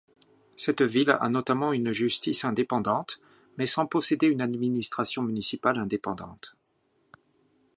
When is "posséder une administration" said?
3.85-5.21